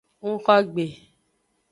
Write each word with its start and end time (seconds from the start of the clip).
Ngxo 0.31 0.55
gbe. 0.73 0.85